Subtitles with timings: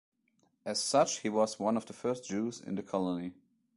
[0.65, 3.33] As such he was one of the first Jews in the colony.